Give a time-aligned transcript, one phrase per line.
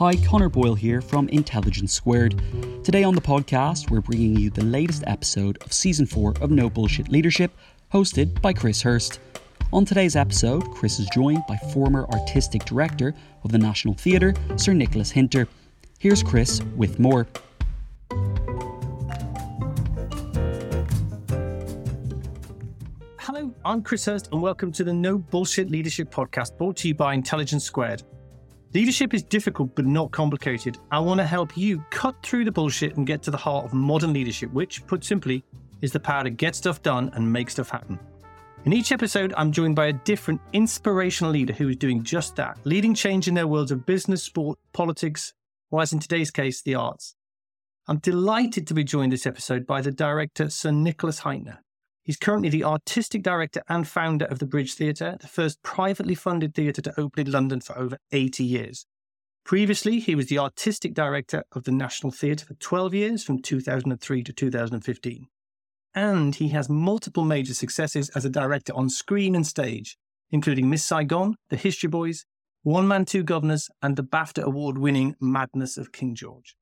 [0.00, 2.40] Hi, Connor Boyle here from Intelligence Squared.
[2.82, 6.70] Today on the podcast, we're bringing you the latest episode of season 4 of No
[6.70, 7.52] Bullshit Leadership,
[7.92, 9.20] hosted by Chris Hirst.
[9.74, 14.72] On today's episode, Chris is joined by former artistic director of the National Theatre, Sir
[14.72, 15.46] Nicholas Hytner.
[15.98, 17.26] Here's Chris with more.
[23.18, 26.94] Hello, I'm Chris Hirst, and welcome to the No Bullshit Leadership Podcast brought to you
[26.94, 28.02] by Intelligence Squared.
[28.72, 30.78] Leadership is difficult but not complicated.
[30.92, 33.74] I want to help you cut through the bullshit and get to the heart of
[33.74, 35.42] modern leadership, which, put simply,
[35.82, 37.98] is the power to get stuff done and make stuff happen.
[38.64, 42.58] In each episode, I'm joined by a different inspirational leader who is doing just that,
[42.62, 45.32] leading change in their worlds of business, sport, politics,
[45.72, 47.16] or as in today's case, the arts.
[47.88, 51.58] I'm delighted to be joined this episode by the director, Sir Nicholas Hytner.
[52.10, 56.56] He's currently the artistic director and founder of the Bridge Theatre, the first privately funded
[56.56, 58.84] theatre to open in London for over 80 years.
[59.44, 64.24] Previously, he was the artistic director of the National Theatre for 12 years, from 2003
[64.24, 65.28] to 2015.
[65.94, 69.96] And he has multiple major successes as a director on screen and stage,
[70.32, 72.24] including Miss Saigon, The History Boys,
[72.64, 76.56] One Man, Two Guvnors, and the BAFTA award winning Madness of King George.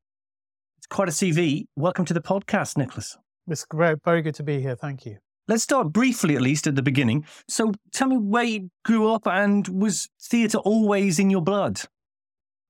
[0.76, 1.64] It's quite a CV.
[1.74, 3.16] Welcome to the podcast, Nicholas.
[3.46, 4.76] It's great, very good to be here.
[4.76, 5.16] Thank you.
[5.48, 7.24] Let's start briefly, at least at the beginning.
[7.48, 11.80] So tell me where you grew up and was theatre always in your blood?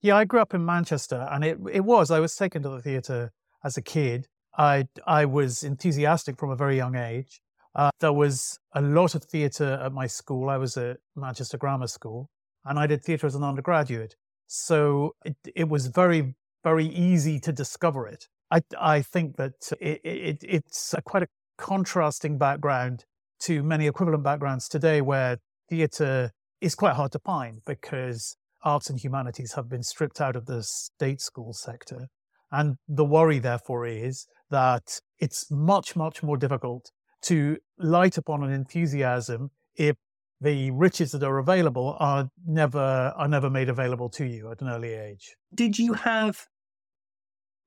[0.01, 2.13] Yeah, I grew up in Manchester and it, it was.
[2.13, 3.33] I was taken to the theatre
[3.65, 4.29] as a kid.
[4.57, 7.41] I, I was enthusiastic from a very young age.
[7.75, 10.49] Uh, there was a lot of theatre at my school.
[10.49, 12.31] I was at Manchester Grammar School
[12.65, 14.15] and I did theatre as an undergraduate.
[14.47, 18.29] So it, it was very, very easy to discover it.
[18.53, 23.05] I, I think that it, it, it's quite a contrasting background
[23.41, 25.39] to many equivalent backgrounds today where
[25.69, 30.47] theatre is quite hard to find because arts and humanities have been stripped out of
[30.47, 32.09] the state school sector.
[32.51, 36.91] And the worry, therefore, is that it's much, much more difficult
[37.23, 39.97] to light upon an enthusiasm if
[40.41, 44.69] the riches that are available are never are never made available to you at an
[44.69, 45.35] early age.
[45.53, 46.47] Did you have,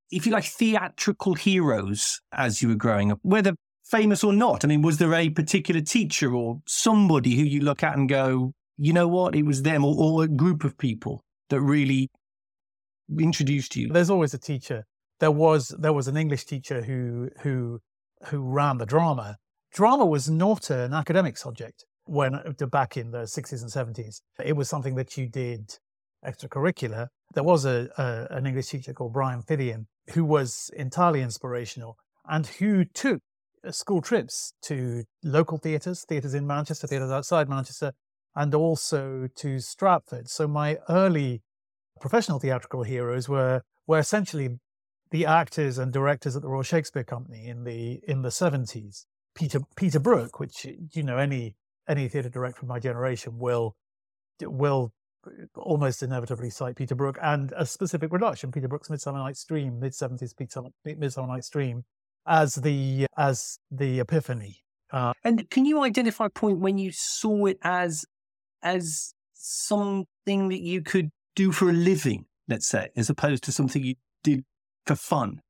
[0.09, 3.53] if you like, theatrical heroes as you were growing up, whether
[3.91, 4.63] famous or not?
[4.63, 8.53] I mean, was there a particular teacher or somebody who you look at and go,
[8.77, 12.09] you know what, it was them, or, or a group of people that really
[13.19, 13.89] introduced you?
[13.89, 14.85] There's always a teacher.
[15.19, 17.79] There was there was an English teacher who who
[18.27, 19.37] who ran the drama.
[19.71, 22.33] Drama was not an academic subject when
[22.71, 24.21] back in the 60s and 70s.
[24.43, 25.77] It was something that you did
[26.25, 27.07] extracurricular.
[27.33, 31.97] There was a, a an English teacher called Brian Fidian who was entirely inspirational
[32.27, 33.21] and who took
[33.69, 37.93] school trips to local theatres, theatres in Manchester, theatres outside Manchester,
[38.35, 40.29] and also to Stratford.
[40.29, 41.41] So my early
[41.99, 44.59] professional theatrical heroes were were essentially
[45.11, 49.05] the actors and directors at the Royal Shakespeare Company in the in the seventies.
[49.35, 51.55] Peter Peter Brook, which you know any
[51.87, 53.75] any theatre director of my generation will
[54.41, 54.93] will
[55.55, 59.93] almost inevitably cite Peter Brook and a specific production, Peter Brook's Midsummer Night's Dream, mid
[59.93, 61.83] seventies Midsummer Night's Dream,
[62.25, 64.63] as the as the epiphany.
[64.91, 68.05] Uh, and can you identify a point when you saw it as
[68.61, 73.83] as something that you could do for a living, let's say, as opposed to something
[73.83, 74.43] you did
[74.85, 75.41] for fun?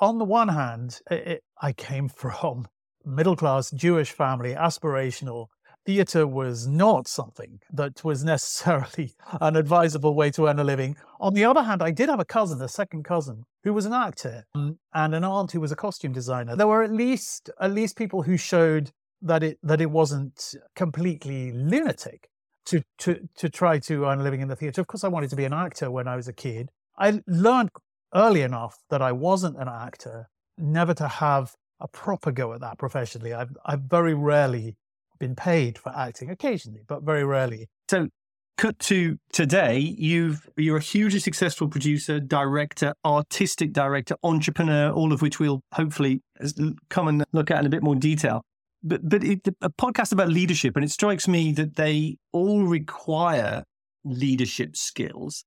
[0.00, 2.66] On the one hand, it, I came from
[3.04, 5.46] middle class Jewish family, aspirational,
[5.86, 10.96] theatre was not something that was necessarily an advisable way to earn a living.
[11.20, 13.92] On the other hand, I did have a cousin, a second cousin, who was an
[13.92, 16.56] actor, um, and an aunt who was a costume designer.
[16.56, 18.90] There were at least at least people who showed
[19.22, 22.30] that it that it wasn't completely lunatic
[22.66, 24.80] to to to try to earn a living in the theatre.
[24.80, 26.70] Of course, I wanted to be an actor when I was a kid.
[26.98, 27.70] I learned
[28.14, 30.28] early enough that I wasn't an actor,
[30.58, 33.32] never to have a proper go at that professionally.
[33.32, 34.76] I've I've very rarely
[35.20, 37.68] been paid for acting, occasionally, but very rarely.
[37.88, 38.08] So
[38.56, 45.22] cut to today, you've you're a hugely successful producer, director, artistic director, entrepreneur, all of
[45.22, 46.48] which we'll hopefully uh,
[46.88, 48.42] come and look at in a bit more detail.
[48.82, 53.64] But but it, a podcast about leadership, and it strikes me that they all require
[54.04, 55.44] leadership skills,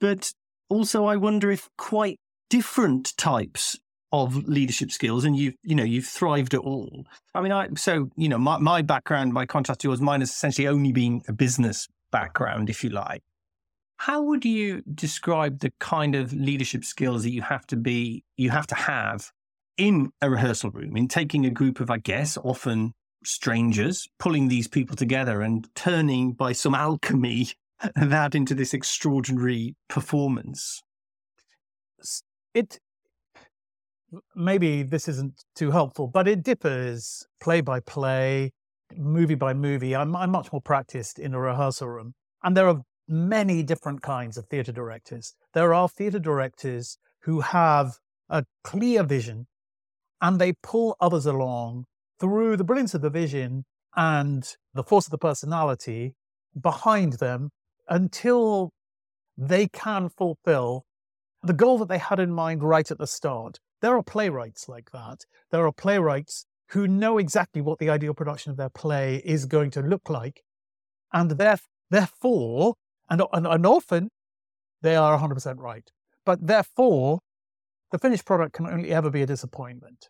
[0.00, 0.32] but
[0.68, 2.18] also I wonder if quite
[2.50, 3.78] different types
[4.22, 7.04] of leadership skills and you've you know you've thrived at all.
[7.34, 10.30] I mean i so you know my, my background by contrast to yours mine has
[10.30, 13.22] essentially only been a business background if you like.
[13.98, 18.50] How would you describe the kind of leadership skills that you have to be you
[18.50, 19.30] have to have
[19.76, 22.92] in a rehearsal room in taking a group of i guess often
[23.24, 27.48] strangers pulling these people together and turning by some alchemy
[27.96, 30.82] that into this extraordinary performance?
[32.54, 32.78] It
[34.34, 38.52] maybe this isn't too helpful, but it differs play by play,
[38.96, 39.94] movie by movie.
[39.94, 42.14] I'm, I'm much more practiced in a rehearsal room.
[42.42, 45.34] And there are many different kinds of theatre directors.
[45.52, 47.94] There are theatre directors who have
[48.28, 49.46] a clear vision
[50.20, 51.84] and they pull others along
[52.18, 53.64] through the brilliance of the vision
[53.96, 56.14] and the force of the personality
[56.60, 57.50] behind them
[57.88, 58.70] until
[59.36, 60.84] they can fulfill
[61.42, 63.58] the goal that they had in mind right at the start.
[63.84, 65.26] There are playwrights like that.
[65.50, 69.70] There are playwrights who know exactly what the ideal production of their play is going
[69.72, 70.40] to look like.
[71.12, 71.30] And
[71.90, 72.76] therefore,
[73.10, 74.08] and, and, and often
[74.80, 75.86] they are 100% right.
[76.24, 77.18] But therefore,
[77.92, 80.08] the finished product can only ever be a disappointment.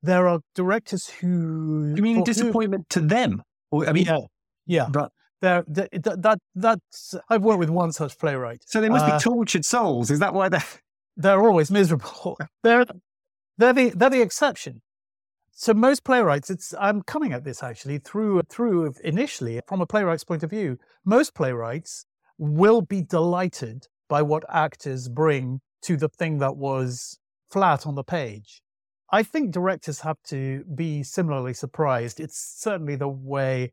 [0.00, 1.94] There are directors who.
[1.96, 3.42] You mean disappointment who, to them?
[3.72, 4.18] Or, I mean, yeah,
[4.66, 4.86] yeah.
[4.88, 8.62] But there, that, that that's I've worked with one such playwright.
[8.66, 10.12] So they must uh, be tortured souls.
[10.12, 10.62] Is that why they're?
[11.16, 12.38] They're always miserable.
[12.62, 12.84] They're
[13.58, 14.82] they're the they're the exception.
[15.52, 20.24] So most playwrights, it's I'm coming at this actually through through initially from a playwright's
[20.24, 20.78] point of view.
[21.04, 22.04] Most playwrights
[22.38, 27.18] will be delighted by what actors bring to the thing that was
[27.50, 28.60] flat on the page.
[29.10, 32.20] I think directors have to be similarly surprised.
[32.20, 33.72] It's certainly the way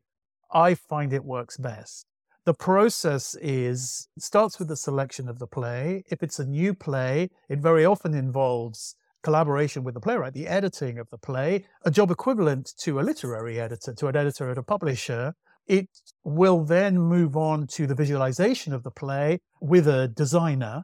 [0.52, 2.06] I find it works best.
[2.44, 6.04] The process is starts with the selection of the play.
[6.08, 10.98] If it's a new play, it very often involves collaboration with the playwright, the editing
[10.98, 14.62] of the play, a job equivalent to a literary editor, to an editor at a
[14.62, 15.32] publisher.
[15.66, 15.88] It
[16.22, 20.82] will then move on to the visualization of the play with a designer.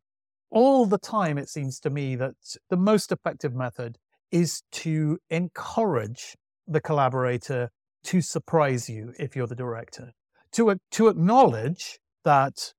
[0.50, 2.34] All the time, it seems to me that
[2.70, 3.98] the most effective method
[4.32, 6.34] is to encourage
[6.66, 7.70] the collaborator
[8.04, 10.12] to surprise you if you're the director,
[10.52, 12.72] to, to acknowledge that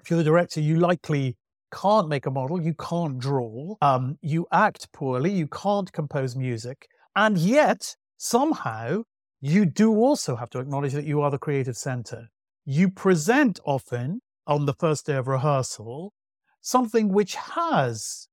[0.00, 1.36] if you're the director, you likely
[1.72, 6.86] can't make a model, you can't draw, um, you act poorly, you can't compose music,
[7.16, 9.02] and yet somehow
[9.40, 12.28] you do also have to acknowledge that you are the creative center.
[12.64, 16.12] You present often on the first day of rehearsal
[16.60, 18.28] something which has,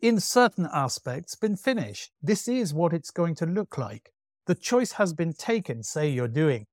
[0.00, 2.10] in certain aspects, been finished.
[2.22, 4.10] This is what it's going to look like.
[4.46, 6.66] The choice has been taken, say you're doing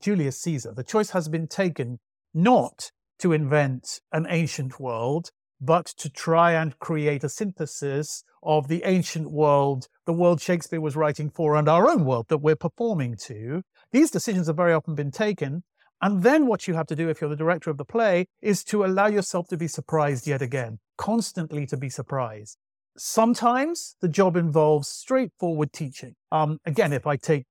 [0.00, 1.98] Julius Caesar, the choice has been taken
[2.34, 8.82] not to invent an ancient world, but to try and create a synthesis of the
[8.84, 13.16] ancient world, the world Shakespeare was writing for, and our own world that we're performing
[13.24, 13.62] to.
[13.92, 15.62] These decisions have very often been taken.
[16.02, 18.62] And then what you have to do if you're the director of the play is
[18.64, 22.58] to allow yourself to be surprised yet again, constantly to be surprised.
[22.98, 26.14] Sometimes the job involves straightforward teaching.
[26.30, 27.46] Um, again, if I take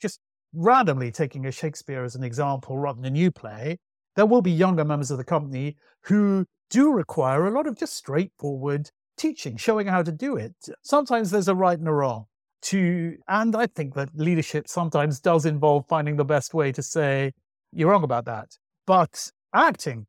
[0.00, 0.20] just
[0.54, 3.78] randomly taking a Shakespeare as an example rather than a new play,
[4.16, 7.94] there will be younger members of the company who do require a lot of just
[7.94, 10.54] straightforward teaching, showing how to do it.
[10.82, 12.26] Sometimes there's a right and a wrong
[12.62, 17.32] to, and I think that leadership sometimes does involve finding the best way to say,
[17.72, 18.56] you're wrong about that.
[18.86, 20.06] But acting,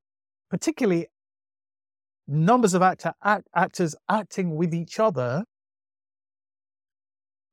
[0.49, 1.07] particularly
[2.27, 5.43] numbers of actor, act, actors acting with each other,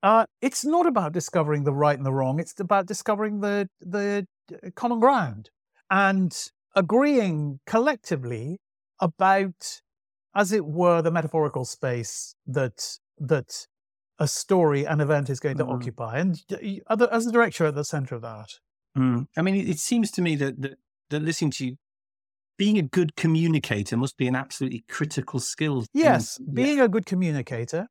[0.03, 2.39] uh, it's not about discovering the right and the wrong.
[2.39, 5.49] It's about discovering the the uh, common ground
[5.91, 6.31] and
[6.77, 8.59] agreeing collectively
[9.01, 9.81] about,
[10.35, 13.67] as it were, the metaphorical space that that
[14.19, 15.73] a story, an event is going to mm.
[15.73, 16.41] occupy, and
[17.11, 18.49] as a director at the center of that.
[18.97, 19.27] Mm.
[19.37, 20.79] I mean, it seems to me that, that
[21.11, 21.77] that listening to you,
[22.57, 25.85] being a good communicator must be an absolutely critical skill.
[25.93, 26.85] Yes, in, being yeah.
[26.85, 27.89] a good communicator.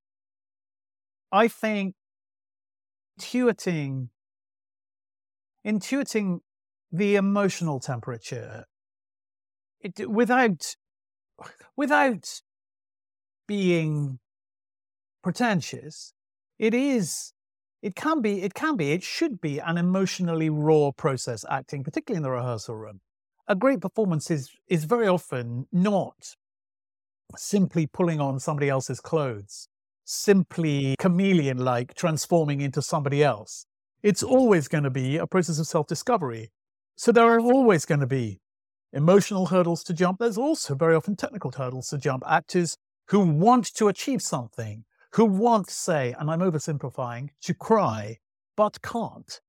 [1.31, 1.95] I think
[3.19, 4.09] intuiting
[5.65, 6.39] intuiting
[6.91, 8.65] the emotional temperature
[9.79, 10.75] it, without
[11.75, 12.41] without
[13.47, 14.19] being
[15.21, 16.13] pretentious
[16.59, 17.33] it is
[17.81, 22.17] it can be it can be it should be an emotionally raw process acting particularly
[22.17, 23.01] in the rehearsal room.
[23.47, 26.35] A great performance is is very often not
[27.35, 29.67] simply pulling on somebody else's clothes
[30.05, 33.65] simply chameleon like transforming into somebody else.
[34.01, 36.51] It's always going to be a process of self discovery.
[36.95, 38.39] So there are always going to be
[38.93, 40.19] emotional hurdles to jump.
[40.19, 42.23] There's also very often technical hurdles to jump.
[42.27, 48.17] Actors who want to achieve something, who want, say, and I'm oversimplifying, to cry,
[48.55, 49.41] but can't.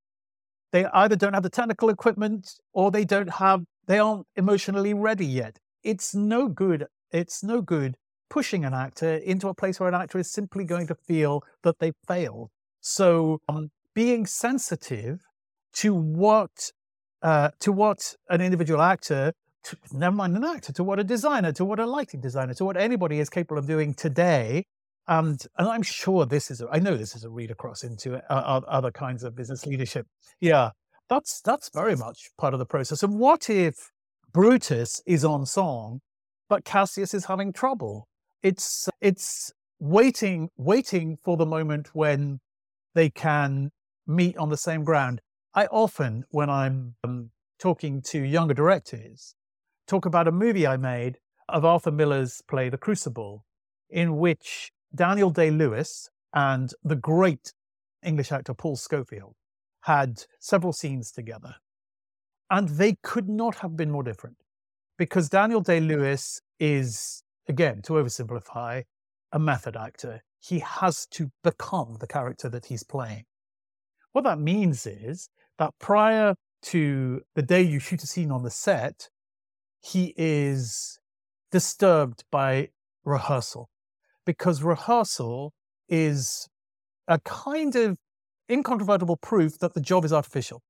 [0.73, 5.27] They either don't have the technical equipment or they don't have, they aren't emotionally ready
[5.27, 5.59] yet.
[5.85, 6.87] It's no good.
[7.13, 7.97] It's no good
[8.31, 11.79] pushing an actor into a place where an actor is simply going to feel that
[11.79, 12.51] they failed.
[12.81, 15.21] So um, being sensitive
[15.75, 16.73] to what
[17.25, 19.33] uh, to what an individual actor,
[19.65, 22.65] to, never mind an actor, to what a designer, to what a lighting designer, to
[22.67, 24.67] what anybody is capable of doing today.
[25.09, 28.17] And, and I'm sure this is, a, I know this is a read across into
[28.31, 30.07] uh, other kinds of business leadership.
[30.39, 30.71] Yeah,
[31.09, 33.03] that's, that's very much part of the process.
[33.03, 33.75] And what if
[34.33, 36.01] Brutus is on song,
[36.49, 38.07] but Cassius is having trouble?
[38.43, 42.41] It's, it's waiting, waiting for the moment when
[42.95, 43.71] they can
[44.07, 45.21] meet on the same ground.
[45.57, 47.31] I often, when I'm um,
[47.61, 49.37] talking to younger directors,
[49.87, 51.19] talk about a movie I made
[51.49, 53.45] of Arthur Miller's play The Crucible,
[53.89, 57.53] in which Daniel Day Lewis and the great
[58.05, 59.37] English actor Paul Scofield
[59.83, 61.55] had several scenes together.
[62.51, 64.39] And they could not have been more different
[64.99, 68.83] because Daniel Day Lewis is, again, to oversimplify,
[69.31, 70.21] a method actor.
[70.41, 73.25] He has to become the character that he's playing.
[74.13, 78.51] What that means is that prior to the day you shoot a scene on the
[78.51, 79.09] set,
[79.81, 80.99] he is
[81.51, 82.69] disturbed by
[83.05, 83.69] rehearsal
[84.25, 85.53] because rehearsal
[85.89, 86.49] is
[87.07, 87.99] a kind of
[88.51, 90.63] incontrovertible proof that the job is artificial.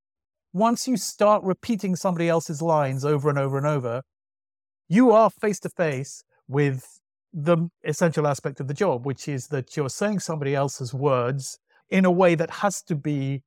[0.53, 4.03] Once you start repeating somebody else's lines over and over and over,
[4.89, 7.01] you are face to face with
[7.33, 11.59] the essential aspect of the job, which is that you're saying somebody else's words
[11.91, 13.43] in a way that has to be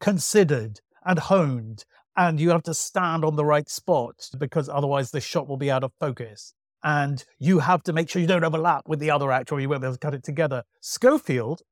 [0.00, 1.84] considered and honed.
[2.16, 5.70] And you have to stand on the right spot because otherwise the shot will be
[5.70, 6.54] out of focus.
[6.82, 9.68] And you have to make sure you don't overlap with the other actor or you
[9.68, 10.62] won't be able to cut it together.
[10.80, 11.62] Scofield,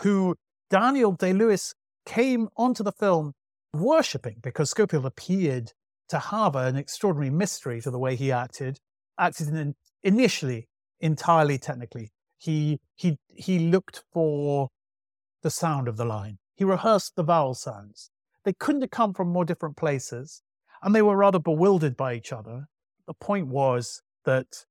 [0.00, 0.36] who
[0.70, 3.34] Daniel Day Lewis came onto the film
[3.72, 5.72] worshipping because Scofield appeared
[6.08, 8.78] to have an extraordinary mystery to the way he acted,
[9.18, 10.68] acted in, initially
[11.00, 12.10] entirely technically.
[12.38, 14.68] He, he, he looked for
[15.42, 16.38] the sound of the line.
[16.56, 18.10] He rehearsed the vowel sounds.
[18.44, 20.42] They couldn't have come from more different places,
[20.82, 22.68] and they were rather bewildered by each other.
[23.06, 24.64] The point was that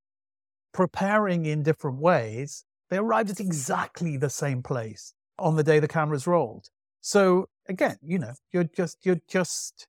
[0.73, 5.87] preparing in different ways, they arrived at exactly the same place on the day the
[5.87, 6.69] cameras rolled.
[7.01, 9.87] So again, you know, you're just you're just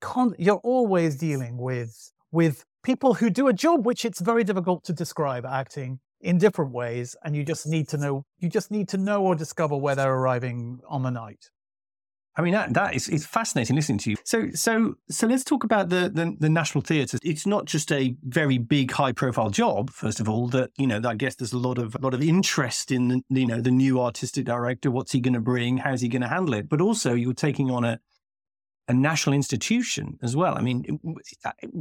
[0.00, 4.84] con- you're always dealing with with people who do a job which it's very difficult
[4.84, 8.88] to describe acting in different ways and you just need to know you just need
[8.88, 11.50] to know or discover where they're arriving on the night
[12.36, 14.16] I mean that that is fascinating listening to you.
[14.24, 17.18] So so so let's talk about the, the the, National Theatre.
[17.24, 19.90] It's not just a very big high profile job.
[19.90, 22.22] First of all, that you know I guess there's a lot of a lot of
[22.22, 24.92] interest in the, you know the new artistic director.
[24.92, 25.78] What's he going to bring?
[25.78, 26.68] How's he going to handle it?
[26.68, 27.98] But also you're taking on a
[28.86, 30.56] a national institution as well.
[30.56, 30.98] I mean,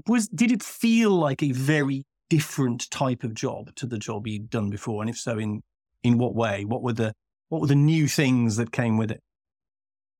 [0.07, 4.49] was did it feel like a very different type of job to the job you'd
[4.49, 5.01] done before?
[5.01, 5.61] And if so, in
[6.03, 6.65] in what way?
[6.65, 7.13] What were the
[7.49, 9.21] what were the new things that came with it?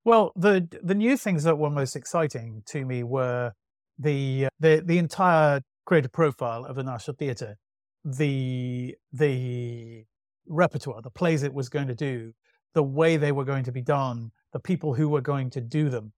[0.04, 3.54] Well, the the new things that were most exciting to me were
[3.98, 7.58] the the the entire creative profile of the National Theatre,
[8.04, 10.06] the the
[10.48, 12.34] repertoire, the plays it was going to do,
[12.74, 15.90] the way they were going to be done, the people who were going to do
[15.90, 16.14] them,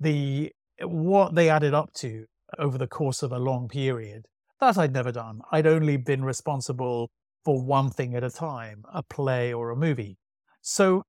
[0.00, 0.52] the
[0.82, 2.26] what they added up to
[2.58, 4.26] over the course of a long period
[4.60, 5.40] that I'd never done.
[5.52, 7.10] I'd only been responsible
[7.44, 10.18] for one thing at a time, a play or a movie.
[10.60, 11.04] So,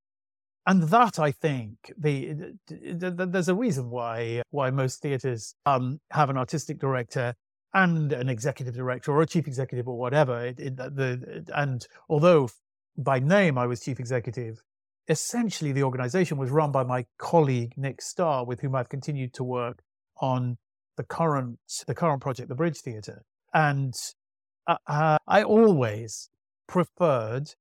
[0.65, 5.99] and that I think the, the, the there's a reason why why most theatres um,
[6.11, 7.33] have an artistic director
[7.73, 10.45] and an executive director or a chief executive or whatever.
[10.45, 12.49] It, it, the, and although
[12.97, 14.61] by name I was chief executive,
[15.07, 19.43] essentially the organization was run by my colleague Nick Starr, with whom I've continued to
[19.43, 19.81] work
[20.21, 20.57] on
[20.97, 23.23] the current the current project, the Bridge Theatre.
[23.53, 23.93] And
[24.67, 26.29] uh, uh, I always
[26.67, 27.51] preferred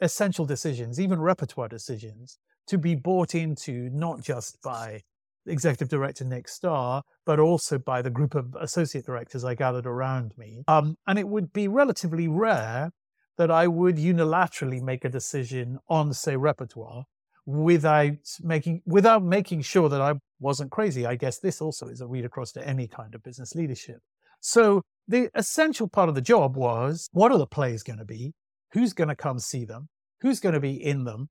[0.00, 5.02] essential decisions, even repertoire decisions, to be bought into not just by
[5.46, 10.32] executive director Nick Starr, but also by the group of associate directors I gathered around
[10.36, 10.62] me.
[10.68, 12.92] Um, and it would be relatively rare
[13.38, 17.04] that I would unilaterally make a decision on, say, repertoire
[17.46, 21.06] without making without making sure that I wasn't crazy.
[21.06, 24.00] I guess this also is a read across to any kind of business leadership.
[24.40, 28.32] So the essential part of the job was what are the plays going to be?
[28.72, 29.88] Who's going to come see them?
[30.20, 31.28] Who's going to be in them?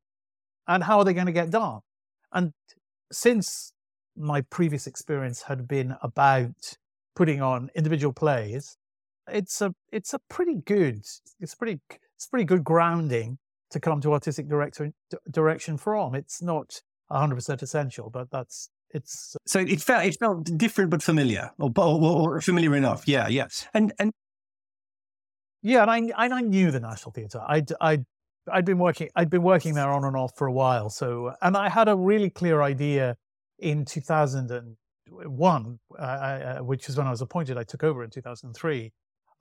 [0.68, 1.80] And how are they going to get done?
[2.32, 2.54] And
[3.12, 3.74] since
[4.16, 6.78] my previous experience had been about
[7.16, 8.78] putting on individual plays,
[9.28, 11.02] it's a it's a pretty good
[11.40, 11.80] it's pretty
[12.16, 13.38] it's pretty good grounding
[13.72, 14.92] to come to artistic director
[15.32, 16.16] direction from.
[16.16, 21.52] It's not 100% essential, but that's it's so it felt it felt different but familiar
[21.60, 23.08] or, or, or familiar enough.
[23.08, 24.12] Yeah, yes, and and
[25.62, 27.42] yeah, and I and I knew the National Theatre.
[27.48, 28.06] I'd I'd
[28.52, 30.90] I'd been working I'd been working there on and off for a while.
[30.90, 33.16] So and I had a really clear idea
[33.60, 37.58] in 2001, uh, uh, which is when I was appointed.
[37.58, 38.92] I took over in 2003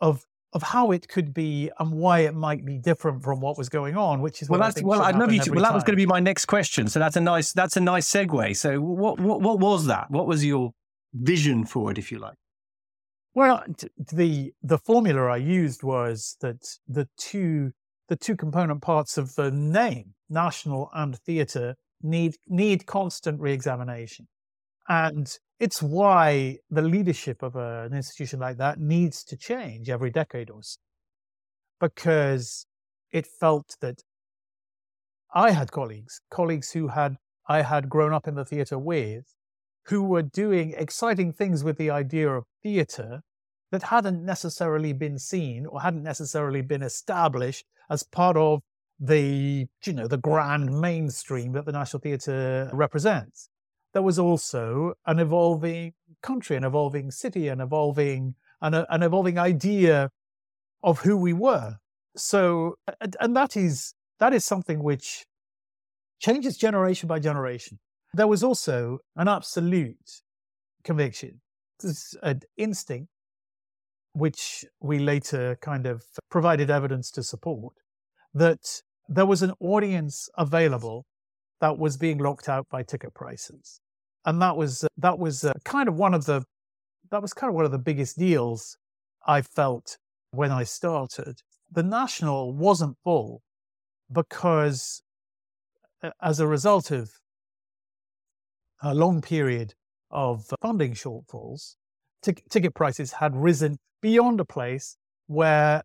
[0.01, 0.25] of
[0.55, 3.97] of how it could be and why it might be different from what was going
[3.97, 4.61] on, which is well.
[4.61, 5.03] That's well.
[5.03, 5.51] I'd love you to.
[5.51, 5.75] Well, that time.
[5.75, 6.89] was going to be my next question.
[6.89, 7.53] So that's a nice.
[7.53, 8.57] That's a nice segue.
[8.57, 10.11] So what what what was that?
[10.11, 10.73] What was your
[11.13, 12.37] vision for it, if you like?
[13.35, 13.63] Well,
[14.13, 17.73] the the formula I used was that the two
[18.09, 24.27] the two component parts of the name, national and theatre, need need constant re-examination,
[24.89, 30.11] and it's why the leadership of a, an institution like that needs to change every
[30.11, 30.79] decade or so.
[31.81, 32.67] Because
[33.13, 34.03] it felt that
[35.35, 37.17] I had colleagues, colleagues who had
[37.49, 39.25] I had grown up in the theatre with,
[39.87, 43.23] who were doing exciting things with the idea of theatre
[43.71, 48.61] that hadn't necessarily been seen or hadn't necessarily been established as part of
[49.01, 53.49] the you know the grand mainstream that the National Theatre represents
[53.99, 59.39] there was also an evolving country, an evolving city, an evolving an, uh, an evolving
[59.39, 60.09] idea
[60.85, 61.79] of who we were.
[62.15, 62.77] So,
[63.19, 65.25] and that is that is something which
[66.21, 67.81] changes generation by generation.
[68.15, 70.23] There was also an absolute
[70.85, 71.41] conviction,
[72.23, 73.09] an instinct,
[74.13, 77.75] which we later kind of provided evidence to support,
[78.33, 78.65] that
[79.09, 81.05] there was an audience available
[81.61, 83.81] that was being locked out by ticket prices.
[84.29, 86.45] And that was uh, that was uh, kind of one of the
[87.11, 88.77] that was kind of one of the biggest deals
[89.27, 89.97] I felt
[90.33, 91.41] when I started.
[91.73, 93.41] The national wasn't full
[94.13, 95.01] because
[96.03, 97.11] uh, as a result of
[98.83, 99.73] a long period
[100.11, 101.77] of funding shortfalls,
[102.23, 105.83] t- ticket prices had risen beyond a place where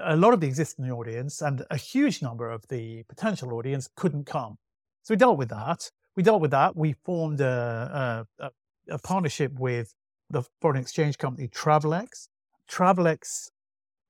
[0.00, 4.26] a lot of the existing audience and a huge number of the potential audience couldn't
[4.26, 4.58] come.
[5.02, 5.90] So we dealt with that.
[6.16, 6.76] We dealt with that.
[6.76, 8.50] We formed a, a,
[8.88, 9.94] a partnership with
[10.28, 12.28] the foreign exchange company Travelex.
[12.68, 13.50] Travelex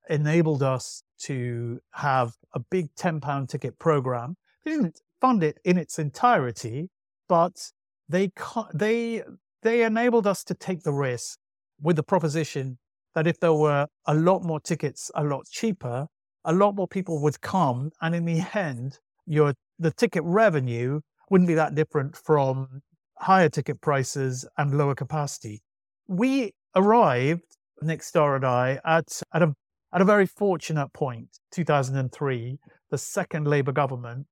[0.08, 4.36] enabled us to have a big £10 ticket program.
[4.64, 6.90] They didn't fund it in its entirety,
[7.28, 7.70] but
[8.08, 8.32] they,
[8.74, 9.22] they,
[9.62, 11.38] they enabled us to take the risk
[11.80, 12.78] with the proposition
[13.14, 16.06] that if there were a lot more tickets a lot cheaper,
[16.44, 17.90] a lot more people would come.
[18.00, 22.82] And in the end, your the ticket revenue wouldn't be that different from
[23.18, 25.62] higher ticket prices and lower capacity.
[26.08, 29.54] We arrived, Nick Starr and I, at, at, a,
[29.92, 32.58] at a very fortunate point, 2003,
[32.90, 34.26] the second Labour government,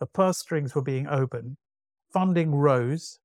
[0.00, 1.56] the purse strings were being opened,
[2.12, 3.18] funding rose.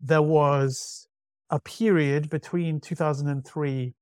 [0.00, 1.06] There was
[1.50, 3.94] a period between 2003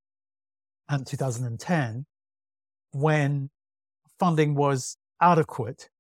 [0.88, 2.06] and 2010
[2.92, 3.50] when
[4.18, 5.90] funding was adequate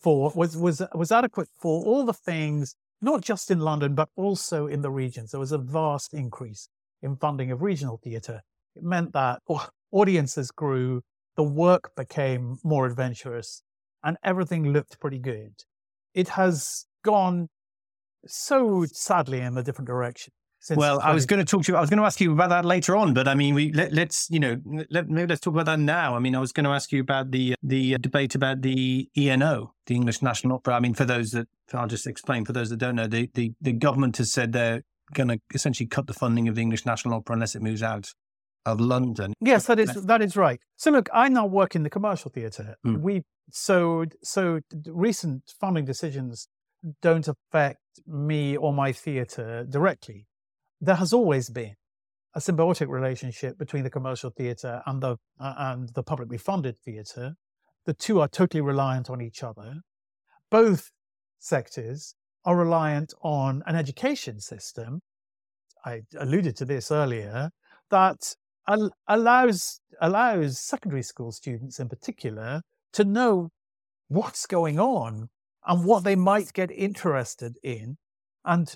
[0.00, 4.66] for was was was adequate for all the things, not just in London but also
[4.66, 5.30] in the regions.
[5.30, 6.68] There was a vast increase
[7.02, 8.40] in funding of regional theatre.
[8.76, 9.40] It meant that
[9.90, 11.02] audiences grew,
[11.36, 13.62] the work became more adventurous,
[14.04, 15.54] and everything looked pretty good.
[16.14, 17.48] It has gone
[18.26, 20.32] so sadly in a different direction.
[20.68, 21.76] Well, I was going to talk to you.
[21.76, 23.96] I was going to ask you about that later on, but I mean, we let,
[23.96, 26.14] us you know let, maybe let's talk about that now.
[26.14, 29.72] I mean, I was going to ask you about the the debate about the ENO,
[29.86, 30.74] the English National Opera.
[30.74, 33.52] I mean, for those that I'll just explain for those that don't know, the the,
[33.60, 34.82] the government has said they're
[35.14, 38.12] going to essentially cut the funding of the English National Opera unless it moves out
[38.66, 39.32] of London.
[39.40, 40.60] Yes, that is that is right.
[40.76, 42.76] So look, I now work in the commercial theatre.
[42.86, 43.00] Mm.
[43.00, 46.48] We so so recent funding decisions
[47.02, 50.26] don't affect me or my theatre directly
[50.80, 51.74] there has always been
[52.34, 57.34] a symbiotic relationship between the commercial theatre and the uh, and the publicly funded theatre.
[57.86, 59.76] The two are totally reliant on each other.
[60.50, 60.90] Both
[61.38, 62.14] sectors
[62.44, 65.00] are reliant on an education system
[65.84, 67.50] I alluded to this earlier,
[67.90, 68.34] that
[68.68, 72.62] al- allows allows secondary school students in particular
[72.92, 73.50] to know
[74.08, 75.28] what's going on
[75.66, 77.96] and what they might get interested in.
[78.44, 78.74] And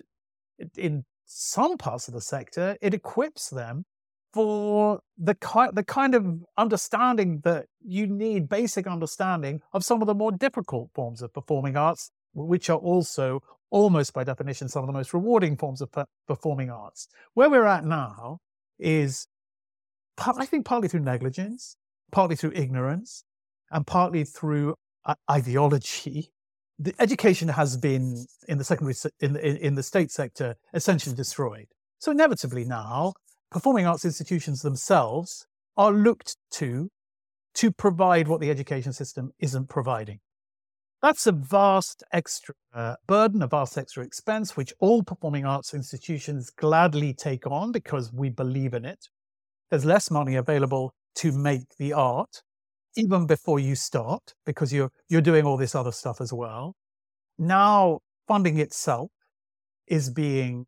[0.76, 3.84] in some parts of the sector, it equips them
[4.32, 6.26] for the kind the kind of
[6.58, 11.76] understanding that you need basic understanding of some of the more difficult forms of performing
[11.76, 15.88] arts which are also almost by definition some of the most rewarding forms of
[16.26, 17.06] performing arts.
[17.34, 18.38] Where we're at now
[18.78, 19.28] is
[20.18, 21.76] i think partly through negligence
[22.12, 23.24] partly through ignorance
[23.70, 26.30] and partly through uh, ideology
[26.78, 31.66] the education has been in the secondary in in the state sector essentially destroyed
[31.98, 33.12] so inevitably now
[33.50, 36.90] performing arts institutions themselves are looked to
[37.54, 40.18] to provide what the education system isn't providing.
[41.00, 46.50] That's a vast extra uh, burden, a vast extra expense, which all performing arts institutions
[46.50, 49.08] gladly take on because we believe in it.
[49.70, 52.42] There's less money available to make the art,
[52.96, 56.74] even before you start, because you're, you're doing all this other stuff as well.
[57.38, 59.11] Now, funding itself
[59.87, 60.66] is being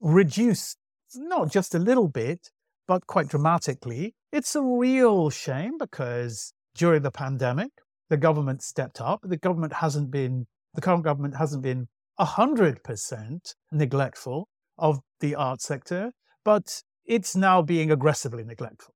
[0.00, 0.78] reduced
[1.14, 2.50] not just a little bit,
[2.86, 4.14] but quite dramatically.
[4.32, 7.70] It's a real shame because during the pandemic,
[8.08, 9.20] the government stepped up.
[9.22, 11.88] The government hasn't been, the current government hasn't been
[12.20, 16.12] 100% neglectful of the art sector,
[16.44, 18.94] but it's now being aggressively neglectful.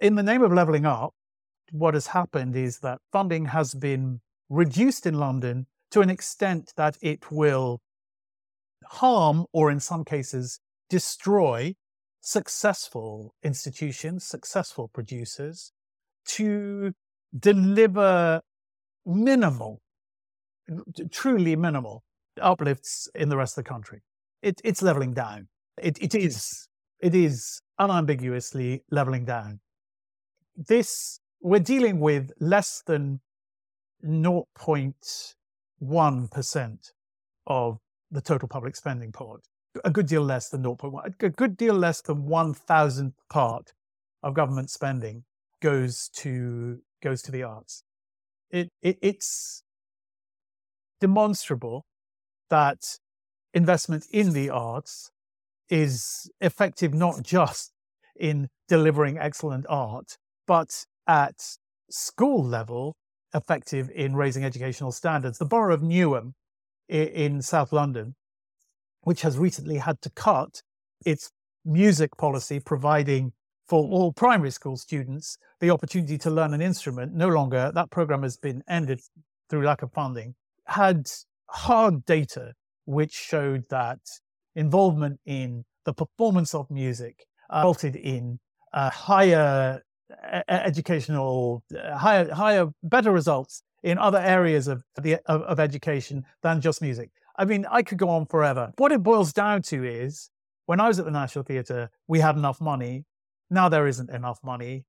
[0.00, 1.12] In the name of leveling up,
[1.70, 6.96] what has happened is that funding has been reduced in London to an extent that
[7.00, 7.80] it will
[8.84, 11.74] harm, or in some cases, destroy
[12.20, 15.72] successful institutions, successful producers
[16.26, 16.92] to
[17.38, 18.40] deliver
[19.06, 19.80] minimal,
[21.10, 22.02] truly minimal
[22.40, 24.00] uplifts in the rest of the country.
[24.42, 25.48] It, it's leveling down.
[25.80, 26.68] It, it is,
[27.00, 29.60] it is unambiguously leveling down.
[30.56, 33.20] This, we're dealing with less than
[34.04, 36.92] 0.1%
[37.46, 37.78] of
[38.10, 39.40] the total public spending pot
[39.84, 43.72] a good deal less than 0.1, a good deal less than one thousandth part
[44.22, 45.24] of government spending
[45.60, 47.84] goes to goes to the arts.
[48.50, 49.62] It, it it's
[51.00, 51.84] demonstrable
[52.50, 52.98] that
[53.54, 55.10] investment in the arts
[55.68, 57.72] is effective not just
[58.18, 61.34] in delivering excellent art, but at
[61.90, 62.96] school level,
[63.34, 65.38] effective in raising educational standards.
[65.38, 66.34] The borough of Newham
[66.88, 68.14] in South London
[69.02, 70.62] which has recently had to cut
[71.06, 71.30] its
[71.64, 73.32] music policy, providing
[73.66, 77.14] for all primary school students the opportunity to learn an instrument.
[77.14, 79.00] No longer, that program has been ended
[79.48, 80.34] through lack of funding,
[80.66, 81.06] had
[81.48, 82.52] hard data
[82.84, 83.98] which showed that
[84.56, 88.38] involvement in the performance of music resulted in
[88.74, 89.80] uh, higher
[90.48, 96.60] educational, uh, higher, higher, better results in other areas of the of, of education than
[96.60, 97.10] just music.
[97.36, 98.72] I mean, I could go on forever.
[98.78, 100.30] What it boils down to is
[100.66, 103.04] when I was at the National Theatre, we had enough money.
[103.50, 104.84] Now there isn't enough money.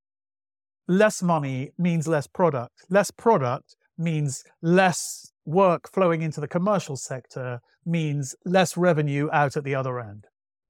[0.87, 2.73] Less money means less product.
[2.89, 9.63] Less product means less work flowing into the commercial sector, means less revenue out at
[9.63, 10.25] the other end.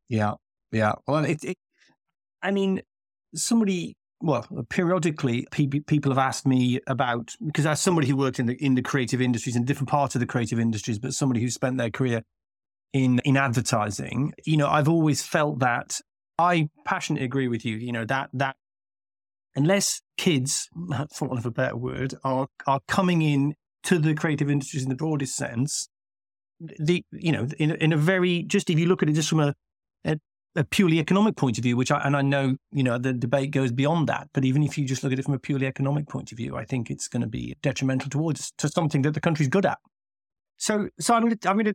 [0.09, 0.33] Yeah.
[0.71, 0.93] Yeah.
[1.07, 1.57] Well, it, it
[2.41, 2.81] I mean,
[3.33, 8.55] somebody well, periodically people have asked me about because as somebody who worked in the
[8.63, 11.77] in the creative industries in different parts of the creative industries, but somebody who spent
[11.77, 12.23] their career
[12.91, 16.01] in in advertising, you know, I've always felt that
[16.37, 17.77] I passionately agree with you.
[17.77, 18.57] You know that that
[19.55, 20.67] unless kids,
[21.13, 24.89] for want of a better word, are are coming in to the creative industries in
[24.89, 25.87] the broadest sense,
[26.59, 29.39] the you know in in a very just if you look at it just from
[29.39, 29.55] a,
[30.55, 33.51] a purely economic point of view, which I, and I know, you know, the debate
[33.51, 34.29] goes beyond that.
[34.33, 36.57] But even if you just look at it from a purely economic point of view,
[36.57, 39.77] I think it's going to be detrimental towards to something that the country's good at.
[40.57, 41.73] So, so I'm going to, I'm going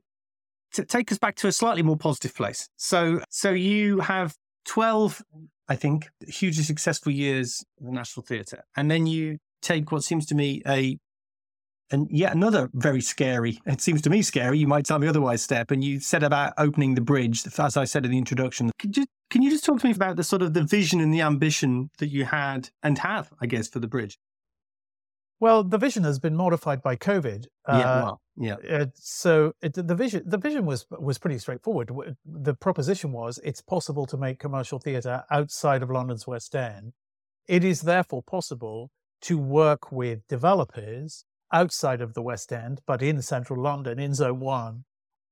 [0.73, 2.69] to take us back to a slightly more positive place.
[2.77, 4.35] So, so you have
[4.67, 5.23] 12,
[5.69, 10.27] I think, hugely successful years in the National Theatre, and then you take what seems
[10.27, 10.99] to me a
[11.91, 15.43] and yet another very scary, it seems to me scary, you might tell me otherwise,
[15.43, 15.71] step.
[15.71, 18.71] And you said about opening the bridge, as I said in the introduction.
[18.79, 21.13] Can you, can you just talk to me about the sort of the vision and
[21.13, 24.19] the ambition that you had and have, I guess, for the bridge?
[25.41, 27.47] Well, the vision has been modified by COVID.
[27.69, 28.57] Yeah, uh, well, yeah.
[28.69, 31.91] Uh, so it, the vision, the vision was was pretty straightforward.
[32.25, 36.93] The proposition was it's possible to make commercial theatre outside of London's West End.
[37.47, 38.91] It is therefore possible
[39.23, 44.41] to work with developers outside of the West End, but in central London, in Zone
[44.41, 44.85] 1,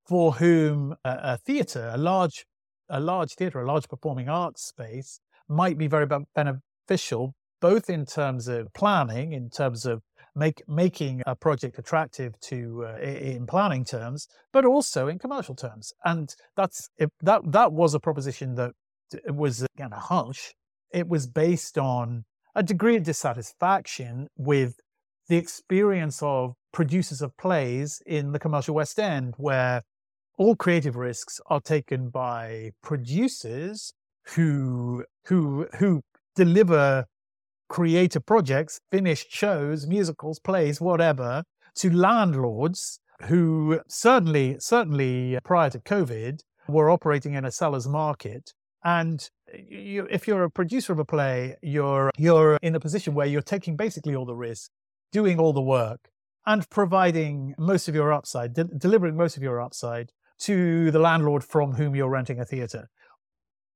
[0.06, 2.44] for whom a, a theatre, a large
[2.88, 8.48] a large theatre, a large performing arts space might be very beneficial, both in terms
[8.48, 10.02] of planning, in terms of
[10.34, 15.92] make, making a project attractive to uh, in planning terms, but also in commercial terms.
[16.04, 16.88] And that's
[17.20, 18.72] that that was a proposition that
[19.26, 20.52] was again a hunch.
[20.92, 24.76] It was based on a degree of dissatisfaction with
[25.32, 29.80] the experience of producers of plays in the commercial West End, where
[30.36, 33.94] all creative risks are taken by producers
[34.34, 36.02] who who who
[36.36, 37.06] deliver
[37.70, 41.44] creative projects, finished shows, musicals, plays, whatever,
[41.76, 48.52] to landlords who certainly certainly prior to COVID were operating in a seller's market.
[48.84, 53.26] And you, if you're a producer of a play, you're you're in a position where
[53.26, 54.70] you're taking basically all the risk,
[55.12, 56.10] doing all the work,
[56.46, 61.44] and providing most of your upside, de- delivering most of your upside to the landlord
[61.44, 62.88] from whom you're renting a theatre.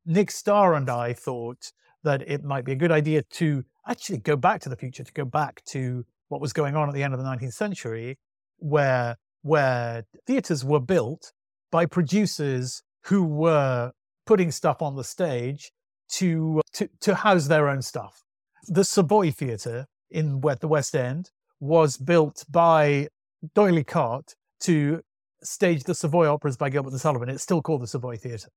[0.05, 1.72] Nick Starr and I thought
[2.03, 5.12] that it might be a good idea to actually go back to the future, to
[5.12, 8.18] go back to what was going on at the end of the 19th century,
[8.59, 11.33] where where theatres were built
[11.70, 13.92] by producers who were
[14.25, 15.70] putting stuff on the stage
[16.09, 18.25] to to, to house their own stuff.
[18.66, 23.09] The Savoy Theatre in the West End was built by
[23.55, 25.01] D'Oyly Carte to
[25.42, 27.29] stage the Savoy operas by Gilbert and Sullivan.
[27.29, 28.49] It's still called the Savoy Theatre.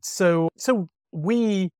[0.00, 1.70] So, so we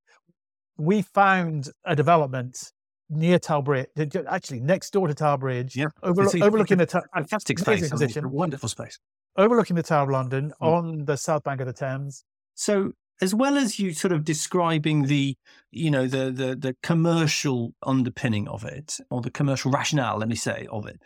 [0.77, 2.71] we found a development
[3.09, 3.87] near Tower Bridge,
[4.27, 8.69] actually next door to Tower Bridge, yeah, overlook, overlooking the ta- fantastic space, position, wonderful
[8.69, 8.97] space,
[9.37, 10.67] overlooking the Tower of London mm.
[10.67, 12.23] on the south bank of the Thames.
[12.55, 15.35] So, as well as you sort of describing the,
[15.71, 20.35] you know, the the the commercial underpinning of it, or the commercial rationale, let me
[20.35, 20.99] say, of it,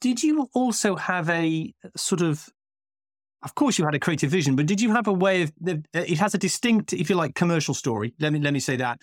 [0.00, 2.48] did you also have a sort of
[3.42, 5.52] of course you had a creative vision but did you have a way of
[5.92, 9.00] it has a distinct if you like commercial story let me let me say that.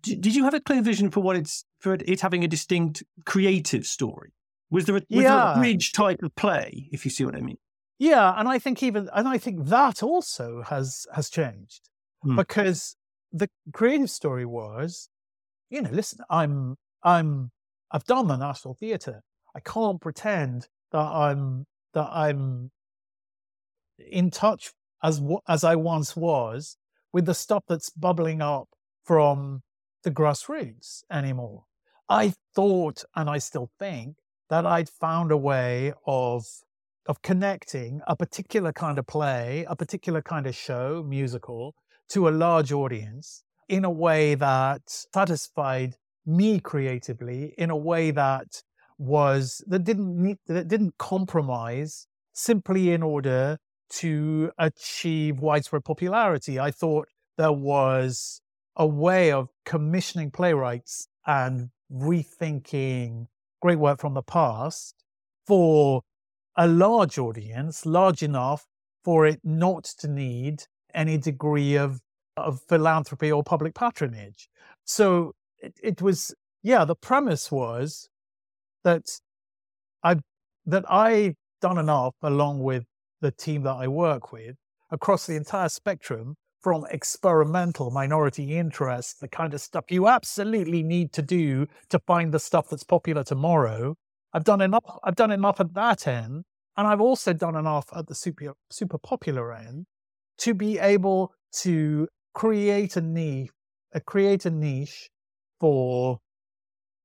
[0.00, 3.84] Did you have a clear vision for what it's for it having a distinct creative
[3.84, 4.32] story?
[4.70, 5.22] Was there a, was yeah.
[5.22, 7.58] there a bridge type of play if you see what i mean
[7.98, 11.88] yeah and i think even and i think that also has has changed
[12.22, 12.36] hmm.
[12.36, 12.96] because
[13.32, 15.08] the creative story was
[15.70, 17.50] you know listen i'm i'm
[17.90, 19.22] i've done the national theatre
[19.54, 22.70] I can't pretend that I'm that I'm
[23.98, 26.76] in touch as as I once was
[27.12, 28.68] with the stuff that's bubbling up
[29.04, 29.62] from
[30.02, 31.64] the grassroots anymore.
[32.08, 34.16] I thought, and I still think,
[34.50, 36.44] that I'd found a way of
[37.06, 41.74] of connecting a particular kind of play, a particular kind of show, musical,
[42.08, 48.62] to a large audience in a way that satisfied me creatively, in a way that
[48.98, 53.58] was that didn't that didn't compromise simply in order
[53.90, 56.58] to achieve widespread popularity.
[56.58, 58.40] I thought there was
[58.76, 63.26] a way of commissioning playwrights and rethinking
[63.60, 64.94] great work from the past
[65.46, 66.02] for
[66.56, 68.64] a large audience, large enough
[69.04, 70.62] for it not to need
[70.94, 72.00] any degree of,
[72.36, 74.48] of philanthropy or public patronage.
[74.84, 78.08] So it, it was, yeah, the premise was
[78.84, 79.20] that
[80.02, 80.22] I've
[80.66, 82.84] that I've done enough along with
[83.20, 84.56] the team that I work with
[84.90, 91.12] across the entire spectrum from experimental minority interest, the kind of stuff you absolutely need
[91.12, 93.94] to do to find the stuff that's popular tomorrow.
[94.34, 94.84] I've done enough.
[95.04, 96.44] I've done enough at that end,
[96.76, 99.86] and I've also done enough at the super super popular end
[100.38, 103.50] to be able to create a niche,
[103.94, 105.08] uh, create a niche
[105.60, 106.18] for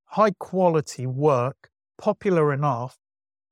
[0.05, 2.97] high quality work, popular enough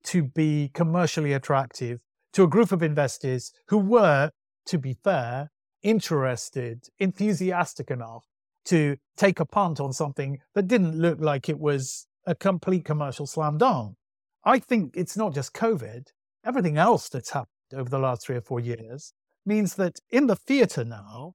[0.05, 1.99] to be commercially attractive
[2.33, 4.31] to a group of investors who were,
[4.65, 5.51] to be fair,
[5.83, 8.25] interested, enthusiastic enough
[8.65, 13.25] to take a punt on something that didn't look like it was a complete commercial
[13.25, 13.95] slam dunk.
[14.43, 16.07] I think it's not just COVID,
[16.45, 19.13] everything else that's happened over the last three or four years
[19.45, 21.33] means that in the theatre now,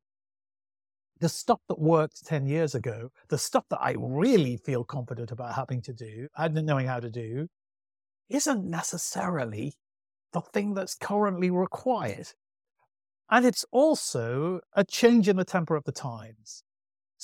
[1.19, 5.55] the stuff that worked 10 years ago, the stuff that I really feel confident about
[5.55, 7.49] having to do and knowing how to do,
[8.29, 9.75] isn't necessarily
[10.33, 12.29] the thing that's currently required.
[13.31, 16.65] And it's also a change in the temper of the times.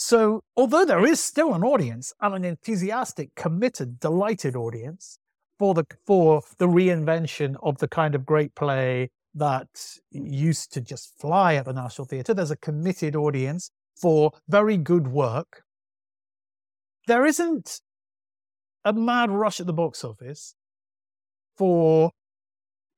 [0.01, 5.19] So, although there is still an audience and an enthusiastic, committed, delighted audience
[5.59, 9.67] for the, for the reinvention of the kind of great play that
[10.13, 15.09] used to just fly at the National Theatre, there's a committed audience for very good
[15.09, 15.65] work.
[17.09, 17.81] There isn't
[18.85, 20.55] a mad rush at the box office
[21.57, 22.13] for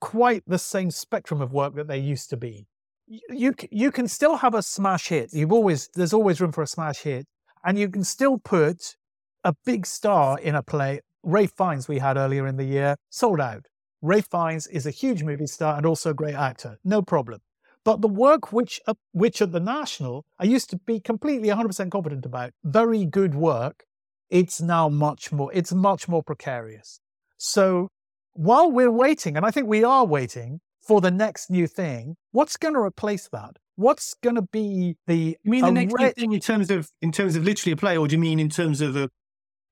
[0.02, 2.66] quite the same spectrum of work that there used to be.
[3.10, 5.32] You you can still have a smash hit.
[5.32, 7.26] You've always there's always room for a smash hit,
[7.64, 8.96] and you can still put
[9.44, 11.00] a big star in a play.
[11.22, 13.66] Ralph Fiennes we had earlier in the year sold out.
[14.00, 17.40] Ralph Fiennes is a huge movie star and also a great actor, no problem.
[17.84, 21.90] But the work which uh, which at the National I used to be completely 100%
[21.90, 23.84] confident about, very good work,
[24.30, 27.00] it's now much more it's much more precarious.
[27.36, 27.88] So
[28.34, 32.56] while we're waiting, and I think we are waiting for the next new thing, what's
[32.56, 33.56] going to replace that?
[33.76, 35.36] What's going to be the?
[35.42, 37.76] You mean the next re- new thing in terms of in terms of literally a
[37.76, 39.08] play, or do you mean in terms of a,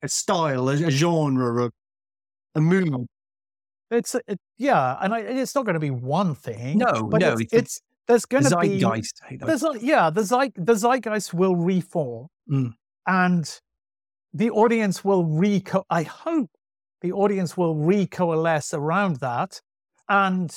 [0.03, 1.71] a style, a, a genre, a,
[2.55, 3.09] a movement?
[3.91, 6.79] It's it, yeah, and I, it's not going to be one thing.
[6.79, 9.21] No, but no, it's, it's, it's there's going to be zeitgeist.
[9.41, 12.73] There's yeah, the zeit, the zeitgeist will reform, mm.
[13.07, 13.61] and
[14.33, 15.85] the audience will reco.
[15.91, 16.51] I hope
[17.03, 19.61] the audience will recoalesce around that,
[20.09, 20.55] and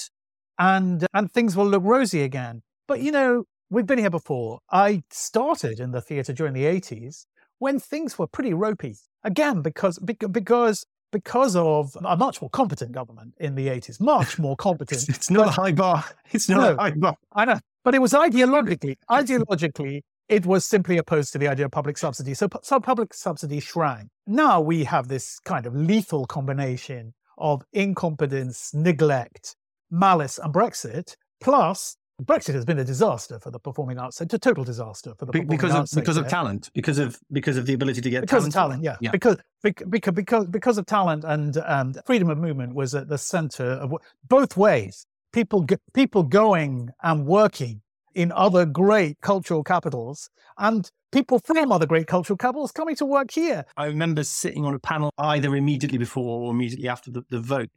[0.61, 2.61] and and things will look rosy again.
[2.87, 4.59] But you know, we've been here before.
[4.71, 7.25] I started in the theatre during the '80s
[7.57, 8.95] when things were pretty ropey.
[9.23, 14.55] Again, because because because of a much more competent government in the 80s, much more
[14.67, 15.09] competent.
[15.09, 16.05] it's not but, a high bar.
[16.31, 17.15] It's not no, a high bar.
[17.33, 17.59] I know.
[17.83, 22.33] But it was ideologically, ideologically, it was simply opposed to the idea of public subsidy.
[22.33, 24.07] So, so public subsidy shrank.
[24.25, 29.55] Now we have this kind of lethal combination of incompetence, neglect,
[29.91, 34.63] malice, and Brexit, plus Brexit has been a disaster for the performing arts sector, total
[34.63, 37.73] disaster for the performing because arts of, because of talent, because of because of the
[37.73, 38.47] ability to get because talent.
[38.47, 39.11] of talent, yeah, yeah.
[39.11, 43.65] because because because because of talent and um, freedom of movement was at the center
[43.65, 43.93] of
[44.27, 45.05] both ways.
[45.33, 47.81] People people going and working
[48.13, 53.31] in other great cultural capitals, and people from other great cultural capitals coming to work
[53.31, 53.65] here.
[53.77, 57.69] I remember sitting on a panel either immediately before or immediately after the, the vote,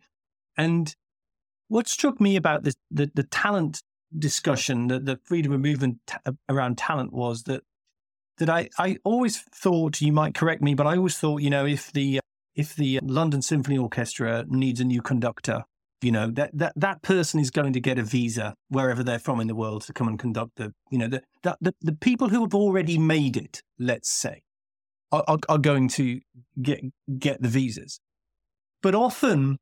[0.57, 0.95] and
[1.69, 3.83] what struck me about this, the the talent
[4.17, 7.63] discussion, the, the freedom of movement t- uh, around talent was that
[8.39, 11.67] that I, I always thought you might correct me, but I always thought you know
[11.67, 12.21] if the
[12.55, 15.65] if the London Symphony Orchestra needs a new conductor,
[16.03, 19.41] you know that that that person is going to get a visa wherever they're from
[19.41, 22.29] in the world to come and conduct the you know the the the, the people
[22.29, 24.43] who have already made it, let's say,
[25.11, 26.21] are, are, are going to
[26.61, 26.81] get
[27.19, 28.01] get the visas.
[28.83, 29.59] But often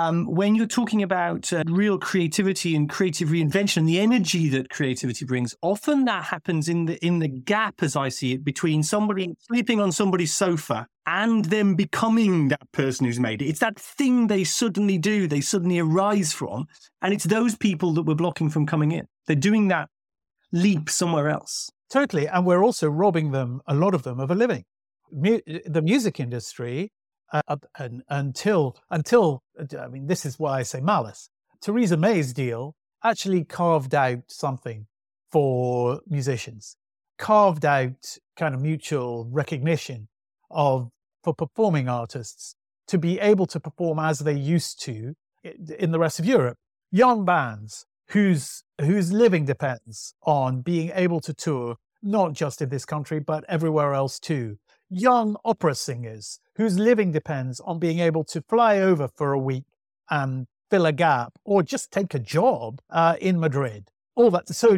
[0.00, 5.24] um, when you're talking about uh, real creativity and creative reinvention, the energy that creativity
[5.24, 9.34] brings, often that happens in the in the gap, as I see it, between somebody
[9.48, 13.46] sleeping on somebody's sofa and them becoming that person who's made it.
[13.46, 16.66] It's that thing they suddenly do, they suddenly arise from,
[17.02, 19.06] and it's those people that we're blocking from coming in.
[19.26, 19.88] They're doing that
[20.52, 21.70] leap somewhere else.
[21.90, 24.64] Totally, and we're also robbing them, a lot of them, of a living.
[25.12, 26.92] Mu- the music industry
[27.32, 29.42] uh, and, until until
[29.78, 31.28] I mean this is why I say malice.
[31.60, 34.86] Theresa May's deal actually carved out something
[35.30, 36.76] for musicians,
[37.18, 40.08] carved out kind of mutual recognition
[40.50, 40.90] of
[41.22, 42.54] for performing artists
[42.88, 45.14] to be able to perform as they used to
[45.78, 46.56] in the rest of Europe.
[46.90, 52.84] Young bands whose whose living depends on being able to tour not just in this
[52.84, 54.58] country but everywhere else too
[54.90, 59.64] young opera singers whose living depends on being able to fly over for a week
[60.10, 63.90] and fill a gap or just take a job uh, in Madrid.
[64.16, 64.48] All that.
[64.48, 64.76] So,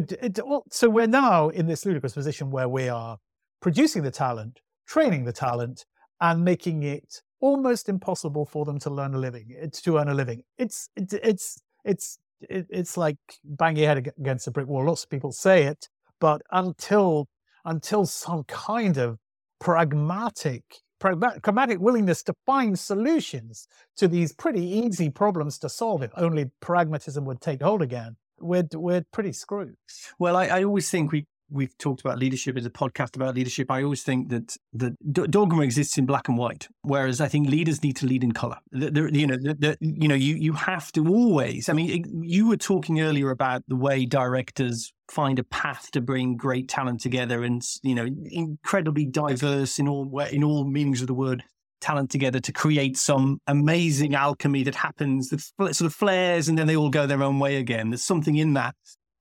[0.69, 3.17] so we're now in this ludicrous position where we are
[3.61, 5.85] producing the talent, training the talent,
[6.21, 9.47] and making it almost impossible for them to learn a living.
[9.49, 10.43] It's to earn a living.
[10.57, 14.85] It's it, it's it's it's like banging your head against a brick wall.
[14.85, 17.27] Lots of people say it, but until
[17.65, 19.17] until some kind of
[19.63, 20.63] pragmatic,
[20.99, 27.23] pragmatic willingness to find solutions to these pretty easy problems to solve if only pragmatism
[27.23, 29.75] would take hold again, we're, we're pretty screwed.
[30.19, 33.69] Well, I, I always think we we've talked about leadership as a podcast about leadership.
[33.71, 37.83] I always think that the dogma exists in black and white, whereas I think leaders
[37.83, 38.57] need to lead in color.
[38.71, 41.69] You know, you know, you you have to always.
[41.69, 46.35] I mean, you were talking earlier about the way directors find a path to bring
[46.35, 51.13] great talent together, and you know, incredibly diverse in all in all meanings of the
[51.13, 51.43] word
[51.83, 55.41] talent together to create some amazing alchemy that happens that
[55.75, 57.89] sort of flares and then they all go their own way again.
[57.89, 58.73] There's something in that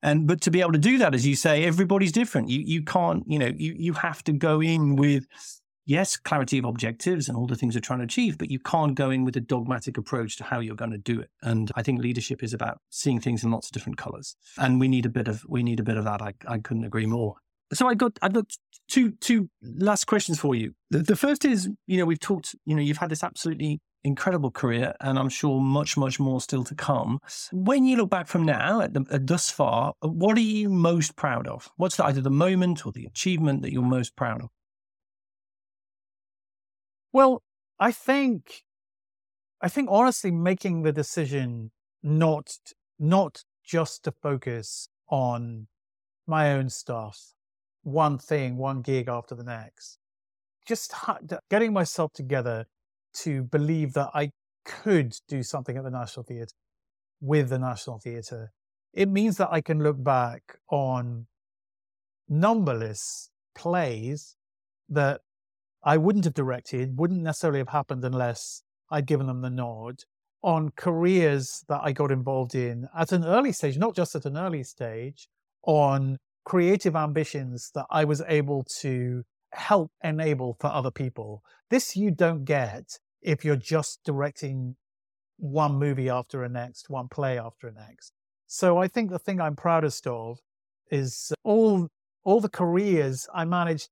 [0.03, 2.49] and but to be able to do that, as you say, everybody's different.
[2.49, 5.27] You you can't, you know, you you have to go in with
[5.85, 8.95] yes, clarity of objectives and all the things you're trying to achieve, but you can't
[8.95, 11.31] go in with a dogmatic approach to how you're going to do it.
[11.43, 14.37] And I think leadership is about seeing things in lots of different colors.
[14.59, 16.23] And we need a bit of we need a bit of that.
[16.23, 17.37] I, I couldn't agree more.
[17.73, 18.47] So I got I've got
[18.89, 20.75] two two last questions for you.
[20.91, 24.51] The, the first is, you know, we've talked, you know, you've had this absolutely incredible
[24.51, 27.21] career, and I'm sure much, much more still to come.
[27.53, 30.69] When you look back from now at, the, at thus far, uh, what are you
[30.69, 31.71] most proud of?
[31.77, 34.49] What's the, either the moment or the achievement that you're most proud of?
[37.13, 37.43] Well,
[37.79, 38.63] I think,
[39.61, 41.71] I think honestly, making the decision
[42.03, 42.57] not
[42.99, 45.67] not just to focus on
[46.27, 47.19] my own stuff,
[47.83, 49.99] one thing, one gig after the next,
[50.67, 50.95] just
[51.51, 52.65] getting myself together
[53.15, 54.33] to believe that I
[54.65, 56.55] could do something at the National Theatre
[57.21, 58.53] with the National Theatre.
[58.93, 61.27] It means that I can look back on
[62.29, 64.37] numberless plays
[64.89, 65.21] that
[65.85, 70.05] I wouldn't have directed, wouldn't necessarily have happened unless I'd given them the nod,
[70.43, 74.37] on careers that I got involved in at an early stage, not just at an
[74.37, 75.29] early stage,
[75.65, 79.23] on creative ambitions that I was able to
[79.53, 81.43] help enable for other people.
[81.71, 84.77] This you don't get if you're just directing
[85.37, 88.13] one movie after a next, one play after a next.
[88.47, 90.39] So I think the thing I'm proudest of
[90.91, 91.89] is all
[92.25, 93.89] all the careers I managed.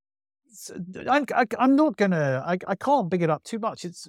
[1.08, 2.42] I'm, I, am not gonna.
[2.46, 3.84] I, I can't big it up too much.
[3.84, 4.08] It's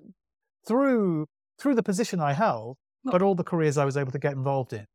[0.68, 1.28] through
[1.60, 4.74] through the position I held, but all the careers I was able to get involved
[4.74, 4.86] in.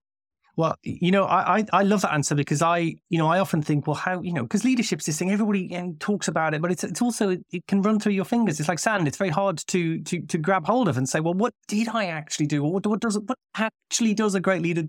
[0.56, 3.86] Well, you know, I, I, love that answer because I, you know, I often think,
[3.86, 5.30] well, how, you know, because leadership's this thing.
[5.30, 8.58] Everybody talks about it, but it's it's also it can run through your fingers.
[8.58, 9.06] It's like sand.
[9.06, 12.06] It's very hard to to to grab hold of and say, well, what did I
[12.06, 14.84] actually do, what, what does what actually does a great leader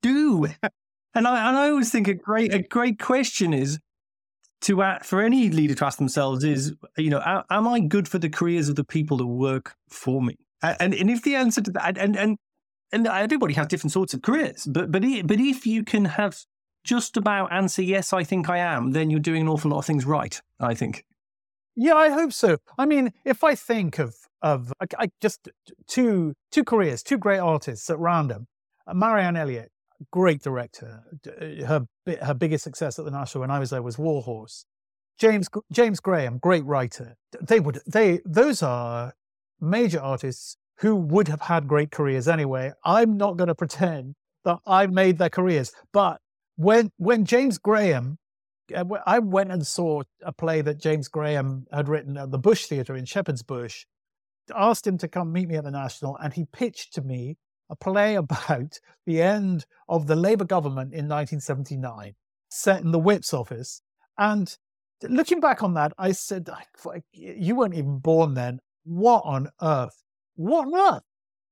[0.00, 0.46] do?
[1.14, 3.78] and I and I always think a great a great question is
[4.62, 8.18] to ask, for any leader to ask themselves is, you know, am I good for
[8.18, 10.36] the careers of the people that work for me?
[10.62, 12.38] And and if the answer to that, and and
[12.92, 16.38] and everybody has different sorts of careers, but but but if you can have
[16.84, 19.86] just about answer yes, I think I am, then you're doing an awful lot of
[19.86, 20.40] things right.
[20.58, 21.04] I think.
[21.76, 22.58] Yeah, I hope so.
[22.78, 25.48] I mean, if I think of of I, I just
[25.86, 28.46] two two careers, two great artists at random,
[28.86, 29.70] uh, Marianne Elliott,
[30.10, 31.02] great director.
[31.26, 31.86] Uh, her
[32.22, 34.64] her biggest success at the National when I was there was Warhorse.
[35.18, 37.16] James James Graham, great writer.
[37.40, 39.14] They would they those are
[39.60, 42.72] major artists who would have had great careers anyway.
[42.84, 44.14] I'm not going to pretend
[44.44, 45.72] that I made their careers.
[45.92, 46.20] But
[46.56, 48.18] when when James Graham,
[48.74, 52.66] uh, I went and saw a play that James Graham had written at the Bush
[52.66, 53.84] Theatre in Shepherd's Bush,
[54.54, 57.36] asked him to come meet me at the National, and he pitched to me
[57.68, 62.14] a play about the end of the Labour government in 1979,
[62.48, 63.82] set in the Whip's office.
[64.16, 64.56] And
[65.02, 66.48] looking back on that, I said,
[67.12, 68.60] You weren't even born then.
[68.84, 70.02] What on earth
[70.40, 71.02] what on earth?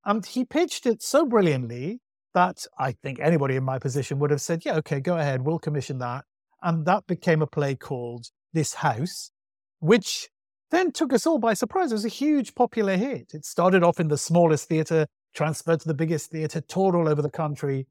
[0.05, 1.99] And he pitched it so brilliantly
[2.33, 5.59] that I think anybody in my position would have said, yeah, okay, go ahead, we'll
[5.59, 6.25] commission that.
[6.61, 9.31] And that became a play called This House,
[9.79, 10.29] which
[10.71, 11.91] then took us all by surprise.
[11.91, 13.31] It was a huge popular hit.
[13.33, 17.21] It started off in the smallest theatre, transferred to the biggest theatre, toured all over
[17.21, 17.87] the country.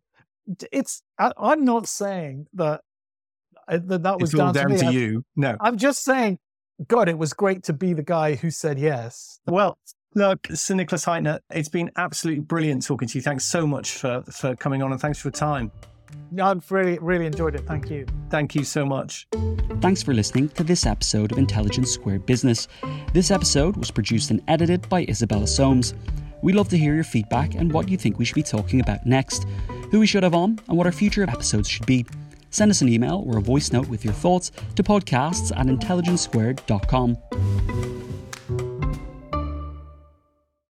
[0.72, 2.80] It's, I, am not saying that
[3.68, 5.24] uh, that, that was it's down, down to, to you.
[5.36, 5.56] No.
[5.60, 6.38] I'm just saying,
[6.86, 9.40] God, it was great to be the guy who said yes.
[9.46, 9.78] Well,
[10.14, 13.22] Look, Sir Nicholas Hytner, it's been absolutely brilliant talking to you.
[13.22, 15.70] Thanks so much for, for coming on and thanks for your time.
[16.40, 17.66] I've really, really enjoyed it.
[17.66, 18.06] Thank you.
[18.30, 19.28] Thank you so much.
[19.80, 22.68] Thanks for listening to this episode of Intelligence Squared Business.
[23.12, 25.94] This episode was produced and edited by Isabella Soames.
[26.42, 29.06] We'd love to hear your feedback and what you think we should be talking about
[29.06, 29.46] next,
[29.90, 32.06] who we should have on, and what our future episodes should be.
[32.50, 38.07] Send us an email or a voice note with your thoughts to podcasts at intelligencesquared.com.